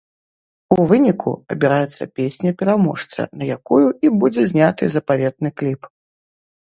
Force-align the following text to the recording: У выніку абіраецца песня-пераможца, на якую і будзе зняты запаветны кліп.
У 0.75 0.85
выніку 0.91 1.33
абіраецца 1.55 2.07
песня-пераможца, 2.19 3.27
на 3.43 3.53
якую 3.57 3.85
і 4.09 4.15
будзе 4.25 4.41
зняты 4.53 4.83
запаветны 4.95 5.49
кліп. 5.61 5.81